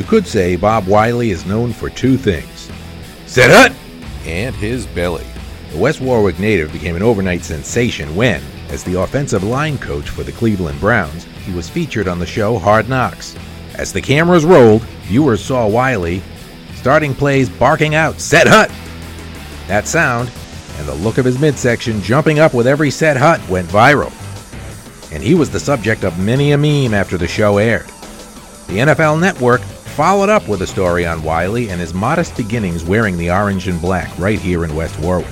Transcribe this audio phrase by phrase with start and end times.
[0.00, 2.70] You could say Bob Wylie is known for two things
[3.26, 3.76] Set Hut
[4.24, 5.26] and his belly.
[5.72, 10.22] The West Warwick native became an overnight sensation when, as the offensive line coach for
[10.22, 13.36] the Cleveland Browns, he was featured on the show Hard Knocks.
[13.74, 16.22] As the cameras rolled, viewers saw Wylie
[16.76, 18.70] starting plays barking out, Set Hut!
[19.68, 20.30] That sound
[20.78, 24.14] and the look of his midsection jumping up with every set hut went viral.
[25.12, 27.88] And he was the subject of many a meme after the show aired.
[28.66, 29.60] The NFL Network
[30.00, 33.78] followed up with a story on Wylie and his modest beginnings wearing the orange and
[33.82, 35.28] black right here in West Warwick.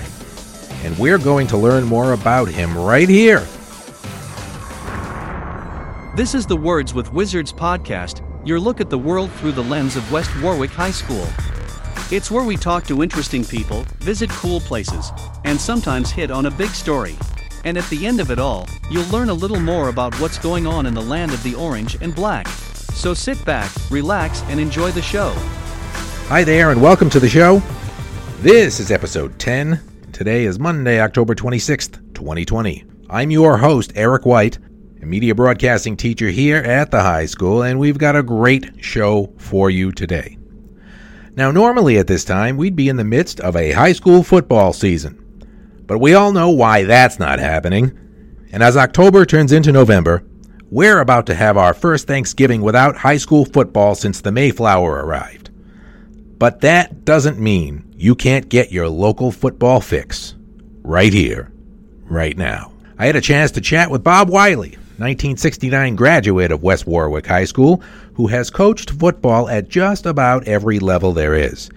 [0.84, 3.46] And we're going to learn more about him right here.
[6.16, 9.96] This is the Words with Wizards podcast, your look at the world through the lens
[9.96, 11.26] of West Warwick High School.
[12.10, 15.12] It's where we talk to interesting people, visit cool places,
[15.46, 17.16] and sometimes hit on a big story.
[17.64, 20.66] And at the end of it all, you'll learn a little more about what's going
[20.66, 22.46] on in the land of the orange and black.
[22.98, 25.30] So sit back, relax, and enjoy the show.
[26.26, 27.62] Hi there, and welcome to the show.
[28.40, 29.80] This is episode 10.
[30.12, 32.84] Today is Monday, October 26th, 2020.
[33.08, 34.58] I'm your host, Eric White,
[35.00, 39.32] a media broadcasting teacher here at the high school, and we've got a great show
[39.38, 40.36] for you today.
[41.36, 44.72] Now, normally at this time, we'd be in the midst of a high school football
[44.72, 45.46] season.
[45.86, 47.96] But we all know why that's not happening.
[48.50, 50.24] And as October turns into November,
[50.70, 55.50] we're about to have our first Thanksgiving without high school football since the Mayflower arrived.
[56.38, 60.34] But that doesn't mean you can't get your local football fix
[60.82, 61.50] right here,
[62.04, 62.72] right now.
[62.98, 67.44] I had a chance to chat with Bob Wylie, 1969 graduate of West Warwick High
[67.44, 67.82] School,
[68.14, 71.70] who has coached football at just about every level there is.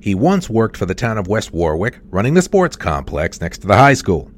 [0.00, 3.66] He once worked for the town of West Warwick, running the sports complex next to
[3.66, 4.30] the high school.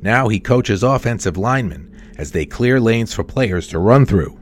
[0.00, 1.91] Now he coaches offensive linemen
[2.22, 4.38] as they clear lanes for players to run through.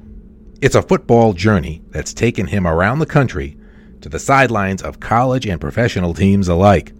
[0.60, 3.56] It's a football journey that's taken him around the country
[4.02, 6.92] to the sidelines of college and professional teams alike.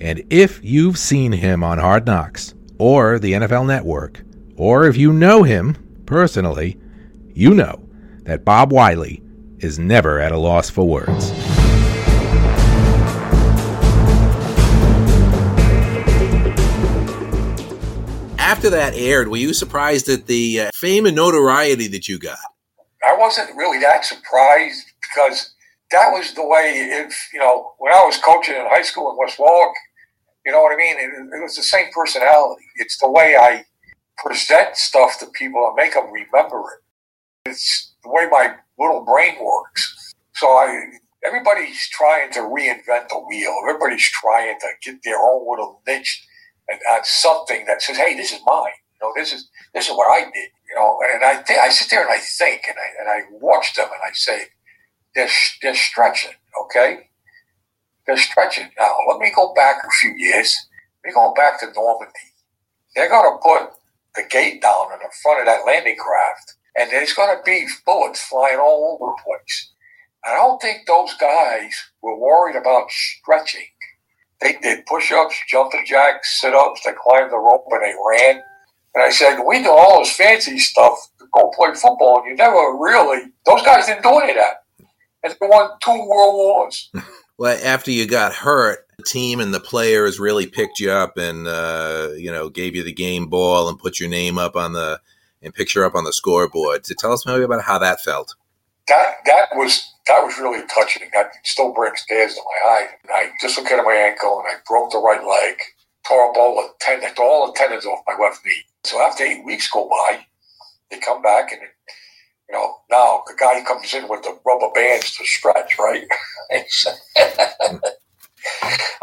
[0.00, 4.22] And if you've seen him on Hard Knocks or the NFL Network,
[4.56, 6.78] or if you know him personally,
[7.34, 7.86] you know
[8.22, 9.22] that Bob Wylie
[9.58, 11.53] is never at a loss for words.
[18.54, 22.38] After that aired, were you surprised at the uh, fame and notoriety that you got?
[23.02, 25.56] I wasn't really that surprised because
[25.90, 29.16] that was the way, if, you know, when I was coaching in high school in
[29.18, 29.74] West Warwick,
[30.46, 30.94] you know what I mean?
[31.00, 32.62] It, it was the same personality.
[32.76, 33.64] It's the way I
[34.18, 37.50] present stuff to people and make them remember it.
[37.50, 40.14] It's the way my little brain works.
[40.36, 40.90] So I,
[41.26, 43.52] everybody's trying to reinvent the wheel.
[43.68, 46.24] Everybody's trying to get their own little niche
[46.68, 50.10] and something that says, "Hey, this is mine." You know, this is this is what
[50.10, 50.50] I did.
[50.68, 53.28] You know, and I think I sit there and I think and I and I
[53.40, 54.48] watch them and I say,
[55.14, 55.30] "They're
[55.62, 57.10] they're stretching, okay?
[58.06, 60.56] They're stretching." Now, let me go back a few years.
[61.04, 62.14] Let me go back to Normandy.
[62.96, 63.70] They're going to put
[64.16, 67.66] the gate down in the front of that landing craft, and there's going to be
[67.86, 69.72] bullets flying all over the place.
[70.24, 71.72] I don't think those guys
[72.02, 73.66] were worried about stretching.
[74.44, 76.82] They did push-ups, jumping jacks, sit-ups.
[76.84, 78.42] They climbed the rope and they ran.
[78.94, 82.76] And I said, we do all this fancy stuff go play football, and you never
[82.78, 83.32] really.
[83.46, 84.64] Those guys didn't do any of that,
[85.22, 86.90] and they won two world wars.
[87.38, 91.46] well, after you got hurt, the team and the players really picked you up and
[91.46, 95.00] uh, you know gave you the game ball and put your name up on the
[95.42, 96.86] and picture up on the scoreboard.
[96.86, 98.34] So tell us maybe about how that felt.
[98.88, 101.08] That that was that was really touching.
[101.12, 102.88] That still brings tears to my eyes.
[103.02, 105.56] And I dislocated my ankle and I broke the right leg,
[106.06, 108.62] tore up all the tendons, all the tendons off my left knee.
[108.84, 110.26] So after eight weeks go by,
[110.90, 111.62] they come back and
[112.48, 116.04] you know, now the guy comes in with the rubber bands to stretch, right?
[116.52, 116.64] I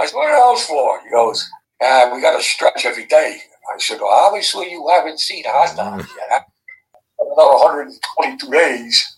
[0.06, 1.02] said, what else for?
[1.04, 1.50] He goes,
[1.84, 3.40] uh, we got to stretch every day.
[3.74, 6.46] I said, well, obviously you haven't seen hot dogs yet.
[7.20, 9.18] Another 122 days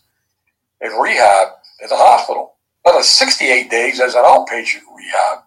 [0.84, 1.48] in rehab
[1.82, 2.56] at the hospital.
[2.86, 5.40] Another 68 days as an outpatient rehab.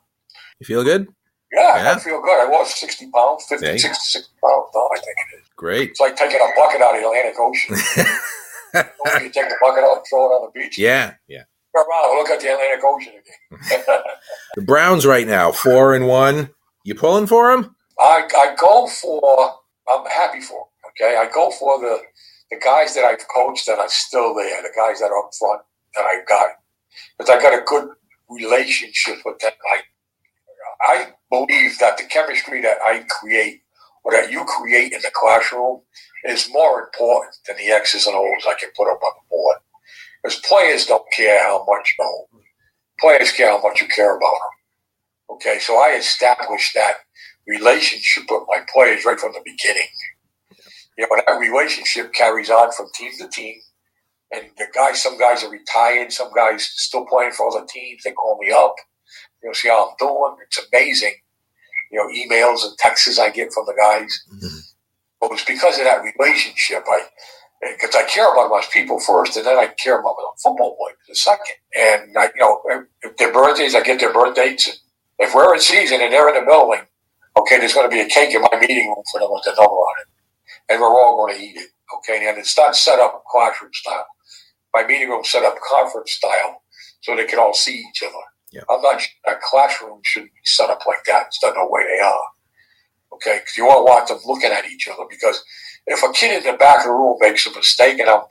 [0.59, 1.09] You feel good?
[1.53, 1.93] Yeah, yeah.
[1.93, 2.41] I feel good.
[2.41, 3.79] I lost 60 pounds, 50, hey.
[3.79, 4.69] 60, 60 pounds.
[4.75, 5.49] No, I think it is.
[5.57, 5.91] Great.
[5.91, 7.77] It's like taking a bucket out of the Atlantic Ocean.
[9.23, 10.79] you take the bucket out and throw it on the beach.
[10.79, 11.45] Yeah, yeah
[11.77, 13.85] around, look at the Atlantic Ocean again.
[14.57, 16.51] the Browns right now, four and one.
[16.85, 17.77] You pulling for them?
[17.99, 19.55] I, I go for.
[19.89, 20.55] I'm happy for.
[20.59, 21.99] Them, okay, I go for the
[22.51, 25.63] the guys that I've coached that are still there, the guys that are up front
[25.95, 26.51] that I've got,
[27.19, 27.89] because I got a good
[28.29, 29.53] relationship with them.
[29.73, 29.81] I
[30.81, 33.63] I believe that the chemistry that I create
[34.05, 35.81] or that you create in the classroom
[36.25, 39.57] is more important than the X's and O's I can put up on the board.
[40.23, 42.41] Because players don't care how much you know.
[43.01, 45.37] Players care how much you care about them.
[45.37, 46.97] Okay, so I established that
[47.47, 49.89] relationship with my players right from the beginning.
[50.97, 53.57] You know, that relationship carries on from team to team.
[54.33, 58.03] And the guys, some guys are retired, some guys still playing for other teams.
[58.03, 58.75] They call me up,
[59.43, 60.37] you know, see how I'm doing.
[60.45, 61.15] It's amazing,
[61.93, 64.25] you know, emails and texts I get from the guys.
[64.35, 64.59] Mm-hmm.
[65.21, 66.85] But it's because of that relationship.
[66.89, 67.03] I
[67.61, 70.99] because I care about my people first, and then I care about the football players
[71.09, 71.57] the second.
[71.75, 72.61] And I, you know,
[73.03, 74.67] if their birthdays, I get their birth dates.
[74.69, 74.77] And
[75.29, 76.83] if we're in season and they're in the building,
[77.37, 79.51] okay, there's going to be a cake in my meeting room for them with the
[79.51, 80.07] number on it,
[80.69, 81.71] and we're all going to eat it.
[81.99, 84.07] Okay, and it's not set up classroom style.
[84.75, 86.63] My meeting room set up conference style,
[87.01, 88.25] so they can all see each other.
[88.53, 88.63] Yeah.
[88.69, 89.01] I'm not.
[89.29, 91.27] A classroom shouldn't be set up like that.
[91.29, 92.25] It's not the way they are.
[93.13, 95.43] Okay, because you won't want them looking at each other because
[95.87, 98.23] if a kid in the back of the room makes a mistake and I'm,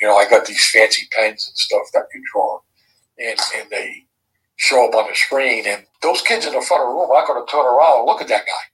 [0.00, 2.60] you know, I got these fancy pens and stuff that you draw,
[3.18, 4.06] and and they
[4.56, 7.28] show up on the screen, and those kids in the front of the room aren't
[7.28, 8.64] going to turn around and look at that guy.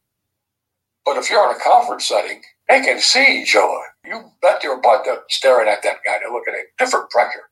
[1.05, 3.83] But if you're in a conference setting, they can see other.
[4.07, 6.19] You bet your butt they're staring at that guy.
[6.21, 7.51] They're looking at different pressure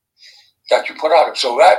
[0.70, 1.36] that you put on him.
[1.36, 1.78] So that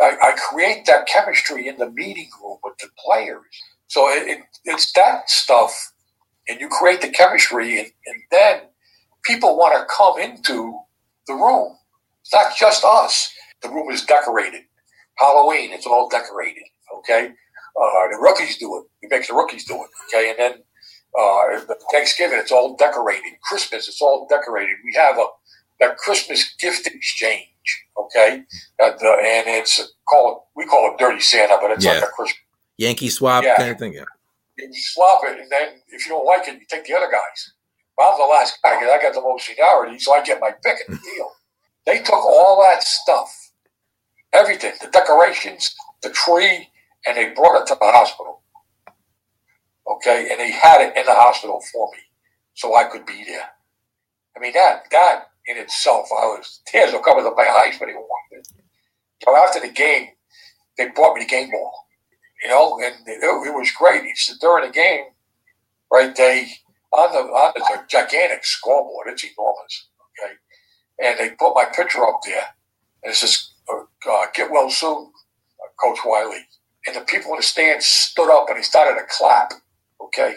[0.00, 3.42] I, I create that chemistry in the meeting room with the players.
[3.88, 5.86] So it, it, it's that stuff
[6.48, 8.60] and you create the chemistry, and, and then
[9.24, 10.78] people want to come into
[11.28, 11.76] the room.
[12.22, 13.32] It's not just us.
[13.62, 14.62] The room is decorated.
[15.18, 16.64] Halloween, it's all decorated.
[17.00, 18.84] Okay, uh, the rookies do it.
[19.02, 19.90] We make the rookies do it.
[20.08, 20.64] Okay, and then
[21.18, 23.32] uh, Thanksgiving, it's all decorated.
[23.42, 24.76] Christmas, it's all decorated.
[24.84, 25.26] We have a
[25.80, 27.48] that Christmas gift exchange.
[27.98, 28.42] Okay,
[28.82, 31.92] uh, the, and it's called we call it Dirty Santa, but it's yeah.
[31.92, 32.38] like a Christmas
[32.76, 33.56] Yankee swap yeah.
[33.56, 33.94] kind of thing.
[33.94, 34.04] Yeah
[34.56, 37.52] you swap it, and then if you don't like it, you take the other guys.
[37.96, 40.50] Well, I'm the last guy because I got the most seniority, so I get my
[40.64, 41.30] pick in the deal.
[41.86, 43.50] They took all that stuff,
[44.32, 46.68] everything, the decorations, the tree,
[47.06, 48.40] and they brought it to the hospital.
[49.86, 52.00] Okay, and they had it in the hospital for me,
[52.54, 53.48] so I could be there.
[54.36, 57.90] I mean that that in itself, I was tears were coming to my eyes when
[57.90, 58.42] they walked in.
[59.24, 60.08] So after the game,
[60.78, 61.72] they brought me the game ball
[62.44, 64.04] you know, and it, it was great.
[64.04, 65.04] He said during the game,
[65.90, 66.14] right?
[66.14, 66.48] They
[66.92, 69.08] on the on the gigantic scoreboard.
[69.08, 69.88] It's enormous.
[70.22, 70.34] Okay,
[71.02, 72.46] and they put my picture up there,
[73.02, 75.10] and it says uh, uh, "Get well soon,
[75.60, 76.46] uh, Coach Wylie."
[76.86, 79.54] And the people in the stands stood up and they started to clap.
[80.16, 80.36] Okay?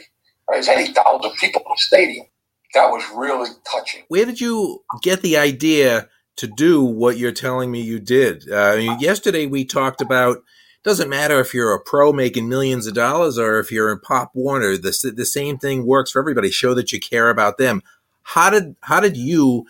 [0.50, 2.26] There's eighty thousand people in the stadium.
[2.74, 4.04] That was really touching.
[4.10, 8.50] Where did you get the idea to do what you're telling me you did?
[8.52, 10.44] Uh, yesterday we talked about
[10.84, 14.32] doesn't matter if you're a pro making millions of dollars or if you're in Pop
[14.34, 14.78] Warner.
[14.78, 16.50] The the same thing works for everybody.
[16.50, 17.84] Show that you care about them.
[18.24, 19.66] How did how did you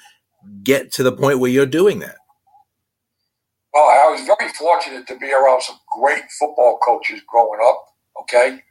[0.64, 2.18] get to the point where you're doing that?
[3.74, 7.86] Well, I was very fortunate to be around some great football coaches growing up.
[8.22, 8.62] Okay,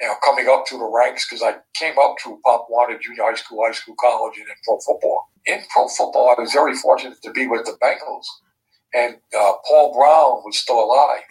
[0.00, 3.24] you know, coming up through the ranks because I came up through Pop Warner Junior
[3.24, 5.28] High School, high school, college, and in pro football.
[5.46, 8.26] In pro football, I was very fortunate to be with the Bengals,
[8.94, 11.22] and uh, Paul Brown was still alive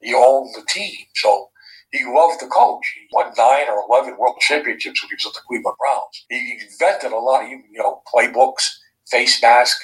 [0.00, 0.96] he owned the team.
[1.16, 1.50] So
[1.92, 2.84] he loved the coach.
[2.96, 6.26] He won nine or 11 world championships when he was at the Cleveland Browns.
[6.30, 8.64] He invented a lot of, you know, playbooks,
[9.10, 9.78] face mask,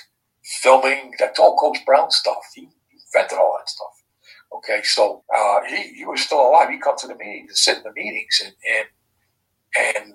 [0.62, 1.14] filming.
[1.18, 2.44] That's all Coach Brown stuff.
[2.54, 2.68] He
[3.14, 4.01] invented all that stuff.
[4.56, 6.68] Okay, so uh, he, he was still alive.
[6.68, 8.42] He'd come to the meetings and sit in the meetings.
[8.44, 10.14] And, and, and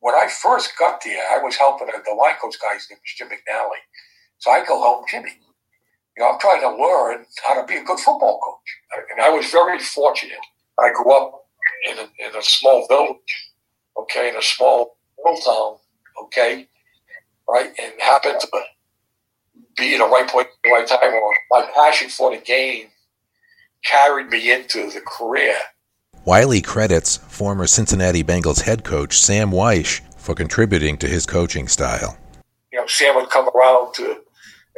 [0.00, 3.28] when I first got there, I was helping the line coach guy's name was Jim
[3.28, 3.82] McNally.
[4.38, 5.38] So I go help Jimmy
[6.18, 9.02] you know, I'm trying to learn how to be a good football coach.
[9.12, 10.38] And I was very fortunate.
[10.80, 11.44] I grew up
[11.88, 13.52] in a, in a small village,
[14.00, 16.66] okay, in a small little town, okay,
[17.48, 18.48] right, and happened to
[19.76, 21.12] be in the right place at the right time.
[21.52, 22.88] My passion for the game
[23.84, 25.56] carried me into the career.
[26.24, 32.18] Wylie credits former Cincinnati Bengals head coach Sam Wyche for contributing to his coaching style.
[32.72, 34.10] You know, Sam would come around to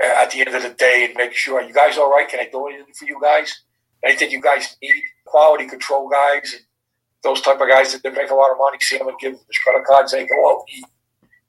[0.03, 2.29] uh, at the end of the day and make sure you guys all right?
[2.29, 3.63] Can I do anything for you guys?
[4.05, 5.03] Anything you guys need?
[5.27, 6.63] Quality control guys and
[7.23, 8.79] those type of guys that didn't make a lot of money.
[8.91, 10.13] Them and give his credit cards.
[10.13, 10.65] They go.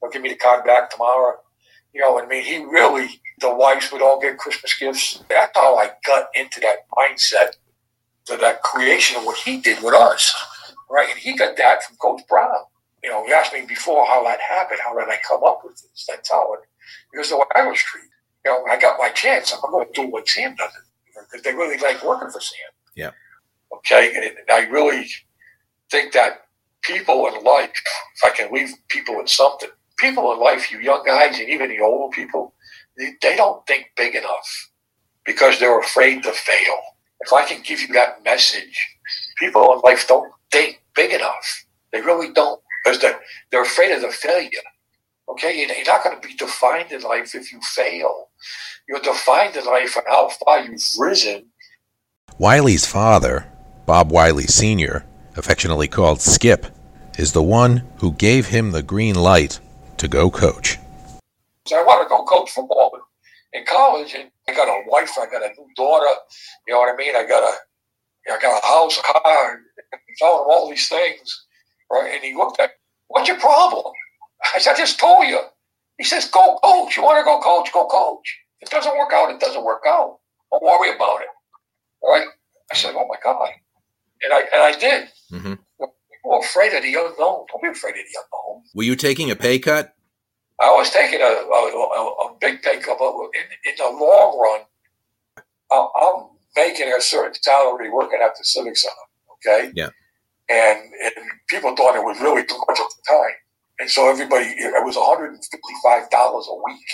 [0.02, 1.38] They'll give me the card back tomorrow.
[1.94, 5.24] You know, I mean, he really, the wives would all get Christmas gifts.
[5.30, 7.56] That's how I got into that mindset,
[8.26, 10.34] to that creation of what he did with us,
[10.90, 11.10] right?
[11.10, 12.64] And he got that from Coach Brown.
[13.04, 14.80] You know, he asked me before how that happened.
[14.84, 16.06] How did I come up with this?
[16.08, 16.60] That's how it,
[17.12, 18.12] because the way I was treated
[18.46, 19.54] you know, I got my chance.
[19.54, 20.72] I'm going to do what Sam does
[21.14, 22.58] because they really like working for Sam.
[22.96, 23.12] Yeah.
[23.78, 24.14] Okay.
[24.16, 25.08] And I really
[25.90, 26.46] think that
[26.82, 29.70] people in life, if I can leave people with something,
[30.02, 32.54] people in life, you young guys and even the older people,
[32.98, 34.70] they don't think big enough
[35.26, 36.78] because they're afraid to fail.
[37.22, 38.98] If I can give you that message,
[39.38, 41.66] people in life don't think big enough.
[41.94, 43.20] They really don't because they're,
[43.52, 44.50] they're afraid of the failure.
[45.30, 48.30] Okay, you're not going to be defined in life if you fail.
[48.90, 51.46] You're defined in life on how far you've risen.
[52.38, 53.48] Wylie's father,
[53.86, 55.06] Bob Wylie Sr.,
[55.38, 56.66] affectionately called Skip,
[57.18, 59.60] is the one who gave him the green light
[60.02, 60.80] to go coach.
[61.68, 62.92] So I want to go coach football
[63.54, 66.08] in college, and I got a wife, I got a new daughter.
[66.68, 67.16] You know what I mean?
[67.16, 71.46] I got a, I got a house, a car, and telling him all these things,
[71.92, 72.12] right?
[72.16, 72.76] And he looked at, me,
[73.10, 73.94] "What's your problem?"
[74.56, 75.40] I said, "I just told you."
[76.00, 76.98] He says, "Go coach.
[76.98, 77.72] You want to go coach?
[77.72, 78.40] Go coach.
[78.62, 80.18] If it doesn't work out, it doesn't work out.
[80.52, 81.28] Don't worry about it."
[82.02, 82.28] All right?
[82.72, 83.50] I said, "Oh my god,"
[84.24, 85.10] and I and I did.
[85.32, 85.54] Mm-hmm.
[86.24, 87.46] Are afraid of the unknown.
[87.50, 88.64] Don't be afraid of the unknown.
[88.76, 89.96] Were you taking a pay cut?
[90.60, 94.62] I was taking a, a, a big pay cut, but in, in the long run,
[95.72, 98.94] I'm making a certain salary working at the Civic Center.
[99.36, 99.72] Okay.
[99.76, 99.90] Yeah.
[100.50, 103.36] And, and people thought it was really too much at the time.
[103.80, 106.88] And so everybody, it was $155 a week.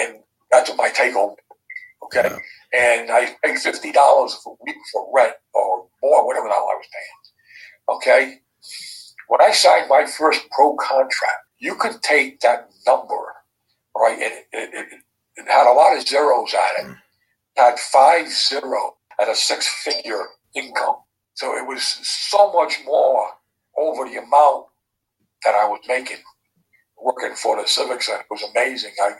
[0.00, 0.18] And
[0.50, 1.36] that's what my take home.
[2.04, 2.28] Okay.
[2.74, 6.86] And I paid $50 a week for rent or more, whatever the hell I was
[6.92, 7.96] paying.
[7.96, 8.40] Okay.
[9.28, 13.34] When I signed my first pro contract, you could take that number,
[13.96, 14.14] right?
[14.14, 14.86] And it, it,
[15.36, 16.90] it had a lot of zeros on it.
[16.92, 16.96] it
[17.60, 20.96] had five zero at a six figure income.
[21.34, 23.28] So it was so much more
[23.78, 24.66] over the amount
[25.44, 26.18] that I was making
[27.00, 28.20] working for the Civic Center.
[28.22, 28.92] It was amazing.
[29.02, 29.12] I,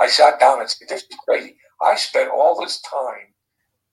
[0.00, 1.56] I sat down and said, this is crazy.
[1.82, 3.34] I spent all this time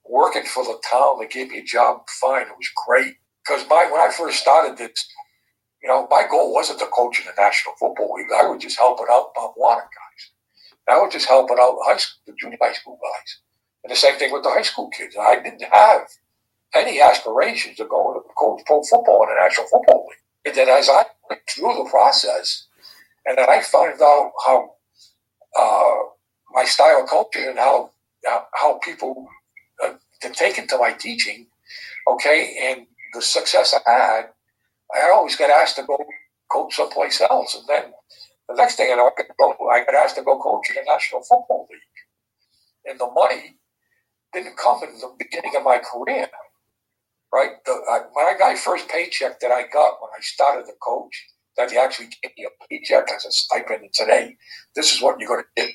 [0.09, 2.43] working for the town They gave me a job fine.
[2.43, 3.15] It was great.
[3.47, 5.07] Because my when I first started this,
[5.81, 8.27] you know, my goal wasn't to coach in the National Football League.
[8.35, 10.31] I was just helping out Pop Warner guys.
[10.89, 13.39] I was just helping out the high school, the junior high school guys.
[13.83, 15.15] And the same thing with the high school kids.
[15.19, 16.07] I didn't have
[16.73, 20.17] any aspirations of going to coach pro football in the National Football League.
[20.45, 22.67] And then as I went through the process,
[23.25, 24.71] and then I found out how
[25.57, 25.95] uh,
[26.51, 27.91] my style of coaching and how
[28.55, 29.27] how people
[29.83, 31.47] uh, to take into my teaching,
[32.09, 32.87] okay, and
[33.17, 34.25] the success I had,
[34.95, 35.97] I always get asked to go
[36.51, 37.91] coach someplace else, and then
[38.47, 40.83] the next thing I know, I go, I got asked to go coach in the
[40.87, 41.81] National Football League,
[42.85, 43.57] and the money
[44.33, 46.27] didn't come in the beginning of my career,
[47.33, 47.53] right?
[47.65, 51.25] The, I, got my first paycheck that I got when I started to coach,
[51.57, 54.37] that he actually gave me a paycheck as a stipend, and today,
[54.75, 55.73] this is what you're going to get,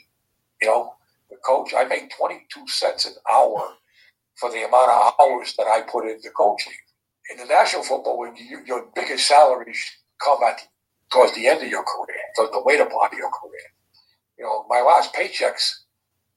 [0.62, 0.94] you know,
[1.28, 1.74] the coach.
[1.76, 3.74] I make 22 cents an hour
[4.36, 6.72] for the amount of hours that I put into coaching
[7.30, 9.78] in the National Football League, you, your biggest salaries
[10.24, 10.62] come at the,
[11.12, 13.68] towards the end of your career, towards the later part of your career.
[14.38, 15.70] You know, my last paychecks,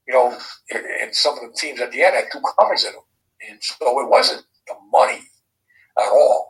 [0.07, 0.37] you know,
[0.69, 3.01] in, some of the teams at the end had two commas in them,
[3.49, 5.21] and so it wasn't the money
[5.97, 6.49] at all.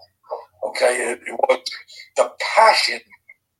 [0.70, 1.60] Okay, it, it was
[2.18, 3.00] the passion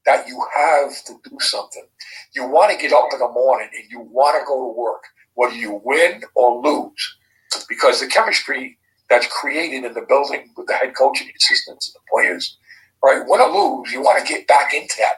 [0.06, 1.86] that you have to do something.
[2.34, 5.04] You want to get up in the morning and you want to go to work,
[5.36, 7.18] whether you win or lose,
[7.70, 8.78] because the chemistry
[9.10, 12.58] that's created in the building with the head coach and the assistants and the players,
[13.04, 13.24] right?
[13.28, 15.16] Win or lose, you want to get back into that.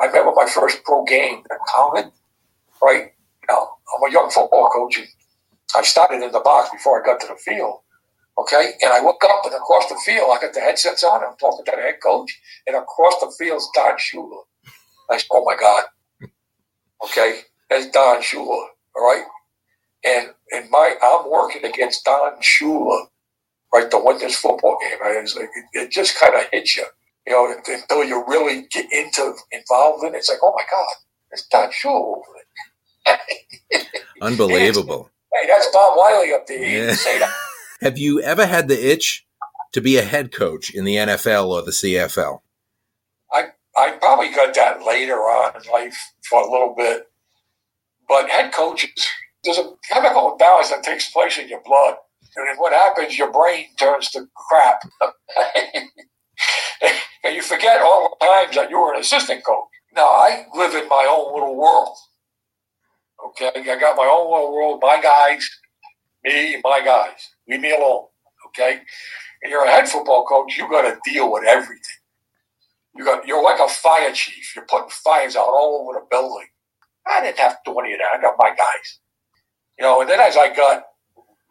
[0.00, 2.12] I remember my first pro game that counted,
[2.82, 3.12] right?
[3.50, 5.08] Now, I'm a young football coach, and
[5.76, 7.80] I started in the box before I got to the field.
[8.38, 11.22] Okay, and I look up and across the field, I got the headsets on.
[11.24, 14.42] I'm talking to the head coach, and across the field's Don Shula.
[15.10, 15.84] I said, "Oh my God!"
[17.04, 18.66] Okay, that's Don Shula.
[18.96, 19.24] All right,
[20.04, 23.08] and and my I'm working against Don Shula
[23.72, 25.00] right, to win this football game.
[25.00, 25.16] Right?
[25.16, 26.84] It's like, it, it just kind of hits you,
[27.26, 30.18] you know, until you really get into involved in it.
[30.18, 30.94] It's like, oh my God,
[31.30, 32.22] it's Don Shula over
[33.06, 33.86] it.
[34.22, 35.10] Unbelievable.
[35.34, 36.62] hey, that's Bob Wylie up there.
[36.62, 37.30] Yeah.
[37.80, 39.24] Have you ever had the itch
[39.72, 42.40] to be a head coach in the NFL or the CFL?
[43.32, 45.96] I I probably got that later on in life
[46.28, 47.08] for a little bit,
[48.08, 49.06] but head coaches
[49.44, 51.96] there's a chemical imbalance that takes place in your blood
[52.36, 54.80] and what happens, your brain turns to crap.
[57.24, 59.64] and you forget all the times that you were an assistant coach.
[59.94, 61.96] Now, I live in my own little world.
[63.26, 65.48] Okay, I got my own little world, my guys,
[66.24, 67.28] me, my guys.
[67.48, 68.04] Leave me alone.
[68.48, 68.80] Okay,
[69.42, 70.56] and you're a head football coach.
[70.56, 71.98] You got to deal with everything.
[72.96, 74.54] You got you're like a fire chief.
[74.54, 76.46] You're putting fires out all over the building.
[77.06, 78.18] I didn't have to do any of that.
[78.18, 79.00] I got my guys.
[79.78, 80.82] You know, and then as I got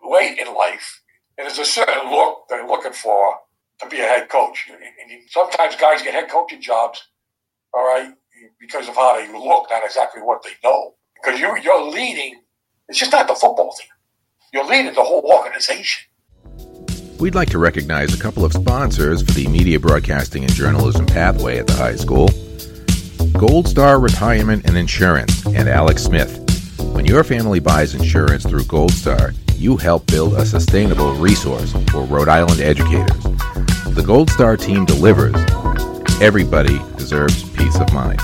[0.09, 1.01] late in life,
[1.37, 3.35] and there's a certain look they're looking for
[3.79, 4.69] to be a head coach.
[4.69, 7.01] And sometimes guys get head coaching jobs,
[7.73, 8.13] all right,
[8.59, 10.95] because of how they look, not exactly what they know.
[11.15, 12.41] because you, you're leading.
[12.87, 13.89] It's just not the football team.
[14.53, 16.07] You're leading the whole organization.
[17.19, 21.57] We'd like to recognize a couple of sponsors for the media broadcasting and journalism pathway
[21.57, 22.29] at the high school.
[23.37, 26.43] Gold Star Retirement and Insurance and Alex Smith.
[26.93, 32.03] When your family buys insurance through Gold Star, you help build a sustainable resource for
[32.03, 33.23] Rhode Island educators.
[33.93, 35.35] The Gold Star team delivers.
[36.21, 38.19] Everybody deserves peace of mind.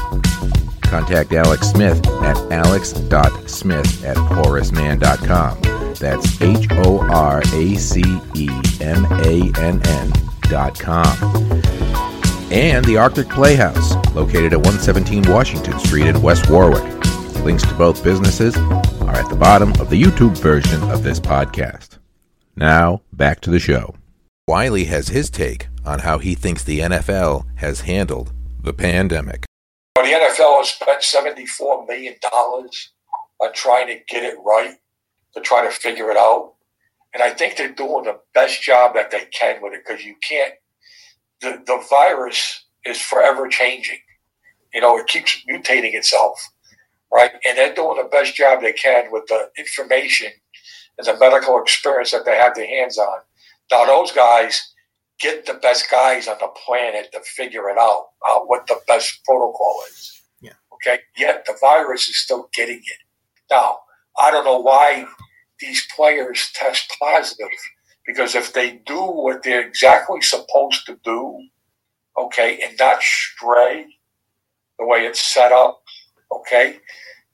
[0.81, 5.93] Contact Alex Smith at alex.smith at horacemann.com.
[5.95, 8.03] That's H O R A C
[8.35, 8.49] E
[8.81, 11.17] M A N N dot com.
[12.51, 16.83] And the Arctic Playhouse, located at 117 Washington Street in West Warwick.
[17.43, 18.55] Links to both businesses
[19.13, 21.99] are at the bottom of the YouTube version of this podcast.
[22.55, 23.95] Now, back to the show.
[24.47, 29.45] Wylie has his take on how he thinks the NFL has handled the pandemic.
[29.95, 34.75] The NFL has spent $74 million on trying to get it right,
[35.35, 36.53] to try to figure it out.
[37.13, 40.15] And I think they're doing the best job that they can with it because you
[40.27, 40.53] can't,
[41.41, 43.99] the, the virus is forever changing.
[44.73, 46.49] You know, it keeps mutating itself
[47.13, 47.31] right?
[47.45, 50.31] And they're doing the best job they can with the information
[50.97, 53.19] and the medical experience that they have their hands on.
[53.71, 54.73] Now, those guys
[55.19, 59.19] get the best guys on the planet to figure it out, uh, what the best
[59.25, 60.21] protocol is.
[60.41, 60.53] Yeah.
[60.73, 60.99] Okay.
[61.17, 62.97] Yet the virus is still getting it.
[63.51, 63.79] Now,
[64.19, 65.05] I don't know why
[65.59, 67.47] these players test positive
[68.05, 71.39] because if they do what they're exactly supposed to do,
[72.17, 73.85] okay, and not stray
[74.79, 75.82] the way it's set up,
[76.39, 76.77] okay,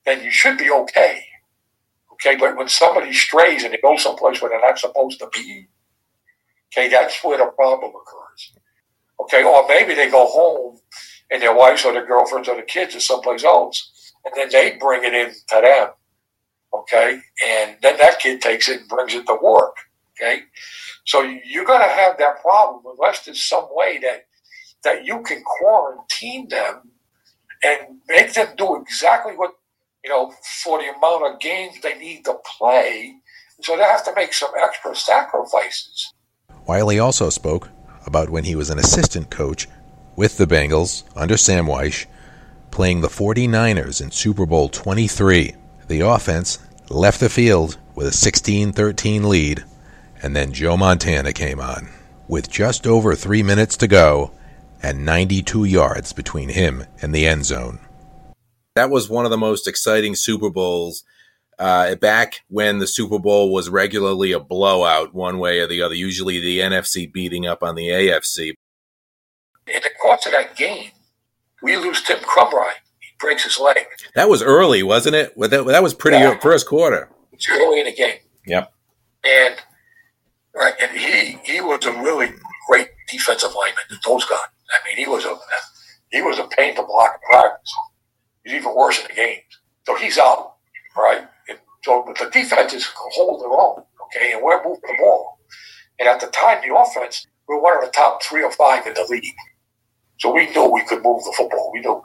[0.05, 1.23] then you should be okay.
[2.13, 5.67] Okay, but when somebody strays and they go someplace where they're not supposed to be,
[6.73, 8.53] okay, that's where the problem occurs.
[9.21, 10.79] Okay, or maybe they go home
[11.31, 14.77] and their wives or their girlfriends or their kids are someplace else, and then they
[14.77, 15.89] bring it in to them.
[16.73, 19.75] Okay, and then that kid takes it and brings it to work.
[20.11, 20.41] Okay,
[21.05, 24.25] so you're going to have that problem unless there's some way that
[24.83, 26.91] that you can quarantine them
[27.63, 29.53] and make them do exactly what
[30.03, 33.15] you know, for the amount of games they need to play.
[33.61, 36.13] So they have to make some extra sacrifices.
[36.65, 37.69] Wylie also spoke
[38.05, 39.67] about when he was an assistant coach
[40.15, 42.05] with the Bengals under Sam Wyche,
[42.71, 45.55] playing the 49ers in Super Bowl 23.
[45.87, 49.65] The offense left the field with a 16 13 lead,
[50.21, 51.89] and then Joe Montana came on.
[52.27, 54.31] With just over three minutes to go
[54.81, 57.79] and 92 yards between him and the end zone
[58.79, 61.03] that was one of the most exciting Super Bowls
[61.59, 65.95] uh, back when the Super Bowl was regularly a blowout one way or the other,
[65.95, 68.53] usually the NFC beating up on the AFC.
[69.67, 70.91] In the course of that game,
[71.61, 72.71] we lose Tim Krumrie.
[72.99, 73.85] He breaks his leg.
[74.15, 75.37] That was early, wasn't it?
[75.37, 76.39] That, that was pretty yeah.
[76.39, 77.09] first quarter.
[77.33, 78.19] It's early in the game.
[78.47, 78.73] Yep.
[79.25, 79.55] And
[80.55, 82.31] right, and he he was a really
[82.69, 83.83] great defensive lineman.
[84.05, 84.39] Those guys.
[84.69, 85.37] I mean, he was a
[86.11, 87.73] he was a pain to block in practice.
[88.43, 89.43] He's even worse in the games.
[89.85, 90.55] So he's out,
[90.97, 91.27] right?
[91.47, 94.33] And so but the defense is holding their own, okay?
[94.33, 95.39] And we're moving the ball.
[95.99, 98.87] And at the time, the offense, we were one of the top three or five
[98.87, 99.35] in the league.
[100.19, 101.71] So we knew we could move the football.
[101.73, 102.01] We knew.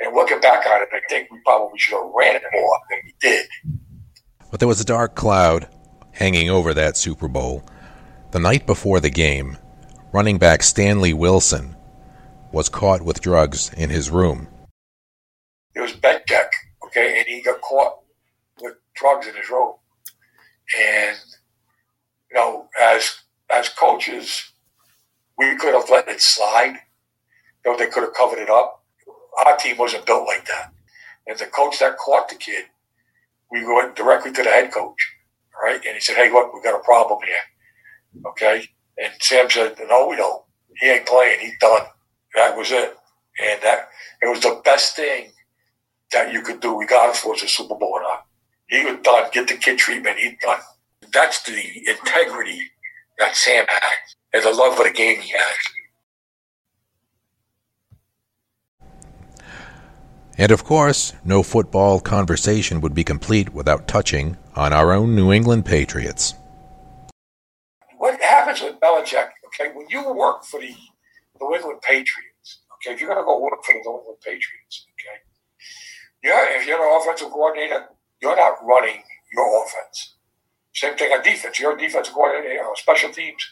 [0.00, 2.98] And looking back on it, I think we probably should have ran it more than
[3.04, 3.46] we did.
[4.50, 5.68] But there was a dark cloud
[6.12, 7.64] hanging over that Super Bowl.
[8.32, 9.56] The night before the game,
[10.12, 11.76] running back Stanley Wilson
[12.52, 14.48] was caught with drugs in his room.
[15.74, 16.48] It was bed Benkek,
[16.86, 18.00] okay, and he got caught
[18.60, 19.74] with drugs in his room.
[20.78, 21.16] And
[22.30, 24.52] you know, as as coaches,
[25.38, 26.78] we could have let it slide.
[27.64, 28.84] You know, they could have covered it up.
[29.46, 30.72] Our team wasn't built like that.
[31.26, 32.66] And the coach that caught the kid,
[33.50, 34.98] we went directly to the head coach,
[35.62, 35.80] right?
[35.84, 40.06] And he said, "Hey, look, we got a problem here." Okay, and Sam said, "No,
[40.06, 40.44] we don't.
[40.78, 41.40] He ain't playing.
[41.40, 41.86] He's done."
[42.34, 42.96] That was it,
[43.42, 43.88] and that
[44.22, 45.30] it was the best thing
[46.12, 48.26] that you could do regardless was a Super Bowl or not.
[48.68, 49.28] He was done.
[49.32, 50.18] Get the kid treatment.
[50.18, 50.60] He's done.
[51.12, 52.70] That's the integrity
[53.18, 53.92] that Sam had
[54.32, 55.52] and the love of the game he had.
[60.38, 65.30] And of course, no football conversation would be complete without touching on our own New
[65.30, 66.34] England Patriots.
[67.98, 70.74] What happens with Belichick, okay, when you work for the
[71.42, 74.86] New England Patriots, okay, if you're going to go work for the New England Patriots,
[74.94, 75.18] okay,
[76.22, 77.86] yeah, if you're an offensive coordinator,
[78.20, 79.02] you're not running
[79.34, 80.14] your offense.
[80.74, 81.58] Same thing on defense.
[81.60, 83.42] You're a defensive coordinator, you know, special teams.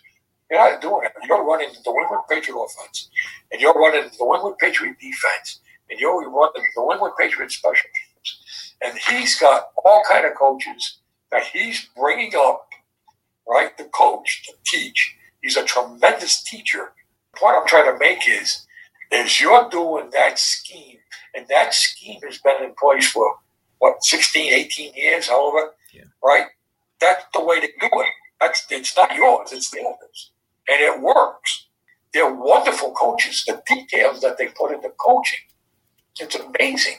[0.50, 1.12] You're not doing it.
[1.28, 3.10] You're running the New England Patriot offense,
[3.52, 7.50] and you're running the New England Patriot defense, and you're running the New England Patriot
[7.52, 8.74] special teams.
[8.82, 10.98] and he's got all kind of coaches
[11.30, 12.68] that he's bringing up,
[13.48, 13.76] right?
[13.76, 15.16] The coach to teach.
[15.42, 16.92] He's a tremendous teacher.
[17.38, 18.66] What I'm trying to make is,
[19.12, 20.98] is you're doing that scheme,
[21.34, 23.36] and that scheme has been in place for
[23.78, 26.04] what 16, 18 years, however, yeah.
[26.22, 26.46] right?
[27.00, 28.12] That's the way to do it.
[28.40, 30.32] That's it's not yours, it's theirs,
[30.68, 31.66] and it works.
[32.12, 33.44] They're wonderful coaches.
[33.46, 35.40] The details that they put into coaching,
[36.18, 36.96] it's amazing.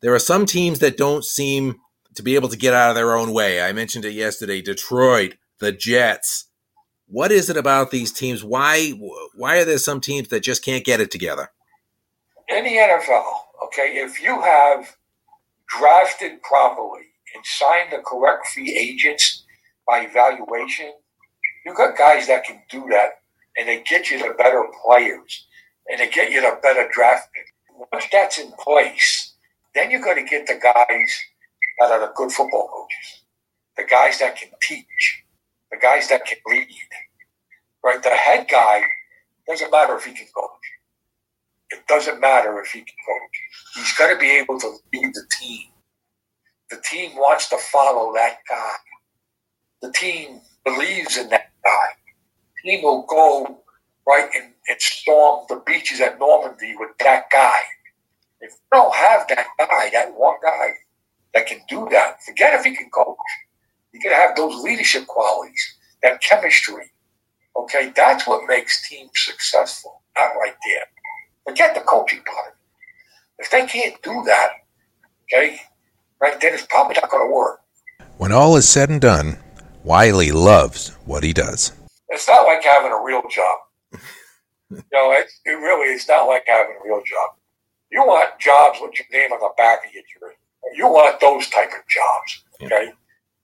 [0.00, 1.80] There are some teams that don't seem
[2.14, 3.62] to be able to get out of their own way.
[3.62, 4.60] I mentioned it yesterday.
[4.60, 6.46] Detroit, the Jets.
[7.12, 8.42] What is it about these teams?
[8.42, 8.88] Why
[9.34, 11.50] why are there some teams that just can't get it together?
[12.48, 13.24] In the NFL,
[13.66, 14.96] okay, if you have
[15.68, 17.02] drafted properly
[17.34, 19.44] and signed the correct free agents
[19.86, 20.90] by evaluation,
[21.66, 23.20] you got guys that can do that
[23.58, 25.46] and they get you the better players
[25.90, 27.88] and they get you the better draft pick.
[27.92, 29.34] Once that's in place,
[29.74, 31.20] then you're going to get the guys
[31.78, 33.22] that are the good football coaches,
[33.76, 35.24] the guys that can teach,
[35.70, 36.68] the guys that can lead.
[37.84, 38.02] Right?
[38.02, 38.82] The head guy
[39.48, 40.50] doesn't matter if he can coach.
[41.70, 43.40] It doesn't matter if he can coach.
[43.74, 45.68] He's got to be able to lead the team.
[46.70, 48.76] The team wants to follow that guy.
[49.82, 51.86] The team believes in that guy.
[52.64, 53.60] The team will go
[54.06, 57.60] right and, and storm the beaches at Normandy with that guy.
[58.40, 60.70] If you don't have that guy, that one guy
[61.34, 63.16] that can do that, forget if he can coach.
[63.92, 66.90] You got to have those leadership qualities, that chemistry.
[67.56, 70.02] Okay, that's what makes teams successful.
[70.16, 70.84] Not right there.
[71.46, 72.56] Forget the coaching part.
[73.38, 74.50] If they can't do that,
[75.24, 75.60] okay,
[76.20, 77.60] right then it's probably not going to work.
[78.18, 79.38] When all is said and done,
[79.84, 81.72] Wylie loves what he does.
[82.08, 83.58] It's not like having a real job.
[84.70, 87.30] you know, it, it really is not like having a real job.
[87.90, 90.36] You want jobs with your name on the back of your jersey.
[90.74, 92.44] You want those type of jobs.
[92.62, 92.92] Okay,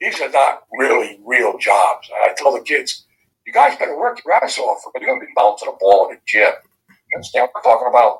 [0.00, 2.08] these are not really real jobs.
[2.22, 3.04] I tell the kids,
[3.48, 6.10] you guys better work your ass off, or you're going to be bouncing a ball
[6.10, 6.52] in the gym.
[6.90, 8.18] You understand what I'm talking about?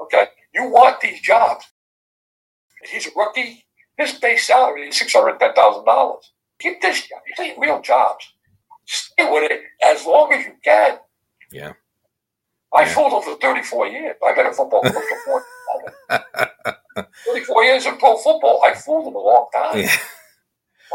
[0.00, 1.64] Okay, you want these jobs.
[2.88, 3.64] He's a rookie.
[3.98, 6.30] His base salary is six hundred ten thousand dollars.
[6.60, 7.18] Keep this job.
[7.26, 8.32] These ain't real jobs.
[8.86, 10.98] Stay with it as long as you can.
[11.50, 11.72] Yeah.
[12.72, 12.94] I yeah.
[12.94, 14.16] fooled him for 34 years.
[14.24, 15.02] I've been a football for
[17.24, 18.62] 34 years in pro football.
[18.64, 19.78] I fooled him a long time.
[19.78, 19.96] Yeah.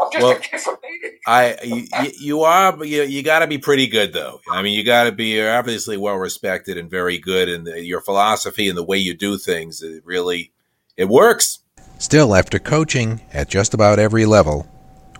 [0.00, 1.20] I'm just well, a kid from Natick.
[1.26, 4.40] I you, you are, but you, you got to be pretty good though.
[4.50, 8.00] I mean, you got to be you're obviously well respected and very good, and your
[8.00, 10.52] philosophy and the way you do things, it really
[10.96, 11.60] it works.
[11.98, 14.66] Still, after coaching at just about every level,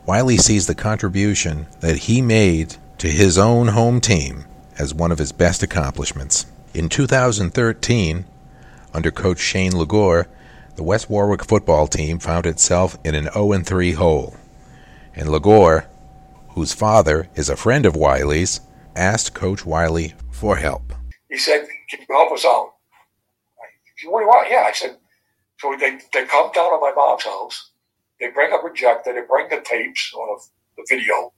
[0.06, 4.46] Wylie sees the contribution that he made to his own home team
[4.78, 6.46] as one of his best accomplishments.
[6.72, 8.24] In 2013,
[8.94, 10.26] under coach Shane Legore,
[10.76, 14.36] the West Warwick football team found itself in an 0 3 hole.
[15.14, 15.86] And Legore,
[16.50, 18.60] whose father is a friend of Wylie's,
[18.96, 20.92] asked Coach Wylie for help.
[21.28, 22.72] He said, Can you help us out?
[24.06, 24.48] What do you want?
[24.50, 24.96] Yeah, I said,
[25.58, 27.72] So they, they come down to my mom's house,
[28.18, 31.32] they bring a projector, they bring the tapes or the, the video,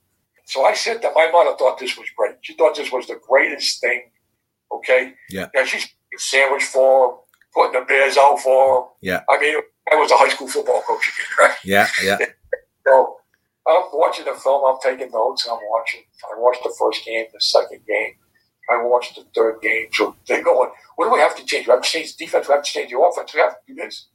[0.45, 2.35] so I said that my mother thought this was great.
[2.41, 4.11] She thought this was the greatest thing.
[4.71, 5.13] Okay.
[5.29, 5.47] Yeah.
[5.53, 5.65] Yeah.
[5.65, 7.15] She's sandwich for him,
[7.53, 8.83] putting the bears out for him.
[9.01, 9.21] Yeah.
[9.29, 9.55] I mean,
[9.91, 11.57] I was a high school football coach again, right?
[11.63, 11.87] Yeah.
[12.03, 12.17] Yeah.
[12.85, 13.17] so
[13.67, 14.63] I'm watching the film.
[14.65, 15.47] I'm taking notes.
[15.49, 16.01] I'm watching.
[16.25, 18.15] I watched the first game, the second game.
[18.69, 19.87] I watched the third game.
[19.91, 21.67] So they're going, what do we have to change?
[21.67, 22.47] We have to change the defense.
[22.47, 23.33] We have to change the offense.
[23.33, 24.07] We have to do this.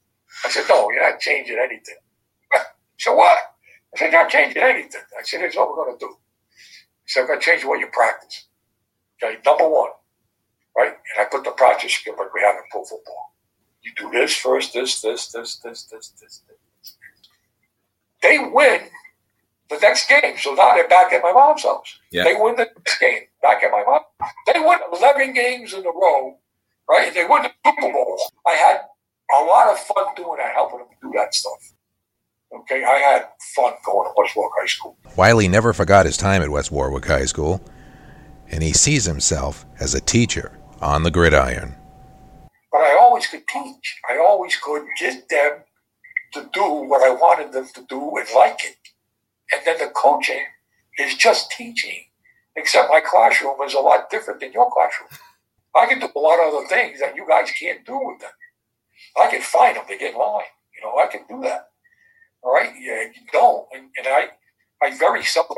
[0.44, 1.96] I said, no, you're not changing anything.
[2.98, 3.38] so what?
[3.94, 5.00] I said, you're not changing anything.
[5.18, 6.16] I said, here's what we're going to do.
[7.04, 8.46] He said, I'm going to change the way you practice.
[9.22, 9.90] Okay, number one,
[10.76, 10.92] right?
[10.92, 13.34] And I put the practice skill like we have in pro football.
[13.82, 16.96] You do this first, this, this, this, this, this, this, this.
[18.22, 18.80] They win
[19.70, 20.36] the next game.
[20.38, 21.98] So now they're back at my mom's house.
[22.10, 22.24] Yeah.
[22.24, 24.00] They win the next game back at my mom.
[24.46, 26.38] They win 11 games in a row,
[26.88, 27.12] right?
[27.12, 28.18] They win the Super Bowl.
[28.46, 28.80] I had
[29.38, 31.72] a lot of fun doing that, helping them do that stuff.
[32.54, 34.96] Okay, I had fun going to West Warwick High School.
[35.16, 37.62] Wylie never forgot his time at West Warwick High School,
[38.48, 41.74] and he sees himself as a teacher on the gridiron.
[42.72, 44.00] But I always could teach.
[44.08, 45.64] I always could get them
[46.32, 48.76] to do what I wanted them to do and like it.
[49.52, 50.44] And then the coaching
[50.98, 52.04] is just teaching,
[52.56, 55.08] except my classroom is a lot different than your classroom.
[55.76, 58.30] I can do a lot of other things that you guys can't do with them.
[59.20, 60.44] I can find them to get in line.
[60.76, 61.68] You know, I can do that.
[62.42, 64.28] All right, yeah, you don't, and, and I,
[64.82, 65.56] I very seldom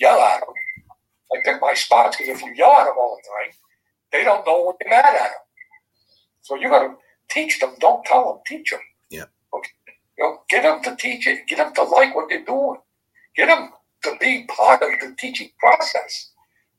[0.00, 0.54] yell at them.
[1.32, 3.54] I pick my spots because if you yell at them all the time,
[4.12, 5.30] they don't know what you're mad at them.
[6.42, 6.94] So you got to
[7.30, 7.74] teach them.
[7.80, 8.42] Don't tell them.
[8.46, 8.80] Teach them.
[9.10, 9.24] Yeah.
[9.54, 9.70] Okay.
[10.18, 11.46] You know, get them to teach it.
[11.48, 12.78] Get them to like what they're doing.
[13.36, 13.70] Get them
[14.04, 16.30] to be part of the teaching process.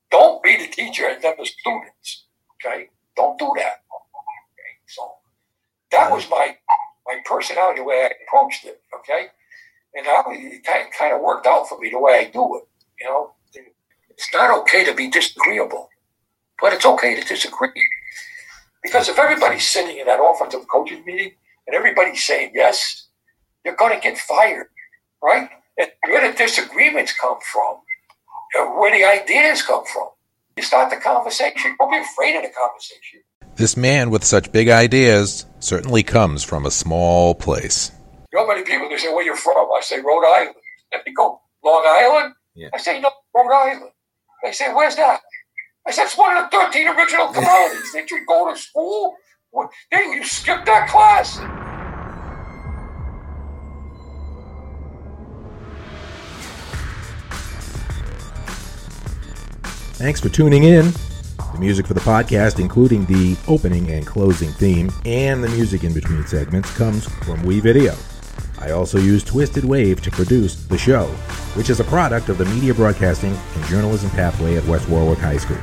[0.09, 2.25] Don't be the teacher and then the students.
[2.55, 3.83] Okay, don't do that.
[3.91, 4.73] Okay?
[4.87, 5.11] So
[5.91, 6.57] that was my
[7.05, 8.81] my personality, the way I approached it.
[8.99, 9.27] Okay,
[9.93, 10.63] and now it
[10.97, 12.63] kind of worked out for me the way I do it.
[12.99, 13.31] You know,
[14.09, 15.89] it's not okay to be disagreeable,
[16.59, 17.69] but it's okay to disagree.
[18.81, 21.33] Because if everybody's sitting in that offensive coaching meeting
[21.67, 23.07] and everybody's saying yes,
[23.63, 24.67] you're going to get fired,
[25.21, 25.49] right?
[25.77, 27.77] Where the disagreements come from,
[28.57, 30.09] uh, where the ideas come from.
[30.55, 31.75] You start the conversation.
[31.77, 33.21] Don't be afraid of the conversation.
[33.55, 37.91] This man with such big ideas certainly comes from a small place.
[38.33, 40.55] You know, many people they say, "Where you from?" I say, "Rhode Island."
[40.91, 42.69] And they go, "Long Island?" Yeah.
[42.73, 43.91] I say, "No, Rhode Island."
[44.43, 45.21] They say, "Where's that?"
[45.87, 49.15] I said, "It's one of the thirteen original colonies." Did you go to school?
[49.51, 51.39] What, hey, you skip that class.
[59.97, 60.91] Thanks for tuning in.
[61.53, 65.91] The music for the podcast, including the opening and closing theme and the music in
[65.91, 67.97] between segments, comes from WeVideo.
[68.61, 71.07] I also use Twisted Wave to produce the show,
[71.55, 75.37] which is a product of the Media Broadcasting and Journalism Pathway at West Warwick High
[75.37, 75.57] School.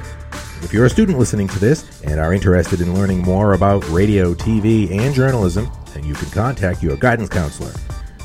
[0.62, 4.34] If you're a student listening to this and are interested in learning more about radio,
[4.34, 7.72] TV, and journalism, then you can contact your guidance counselor.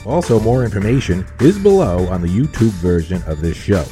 [0.08, 3.86] Also, more information is below on the YouTube version of this show.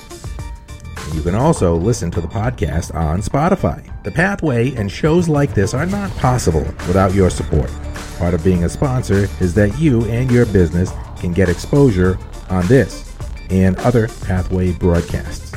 [1.13, 3.83] You can also listen to the podcast on Spotify.
[4.03, 7.71] The Pathway and shows like this are not possible without your support.
[8.17, 12.17] Part of being a sponsor is that you and your business can get exposure
[12.49, 13.15] on this
[13.49, 15.51] and other Pathway broadcasts.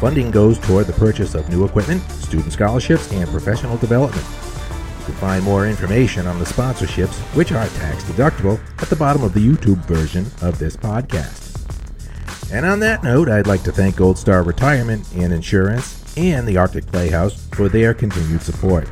[0.00, 4.26] Funding goes toward the purchase of new equipment, student scholarships, and professional development.
[4.98, 9.22] You can find more information on the sponsorships, which are tax deductible, at the bottom
[9.22, 11.41] of the YouTube version of this podcast.
[12.52, 16.58] And on that note, I'd like to thank Gold Star Retirement and Insurance and the
[16.58, 18.86] Arctic Playhouse for their continued support.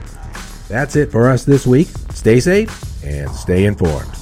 [0.69, 1.89] That's it for us this week.
[2.15, 4.20] Stay safe and stay informed.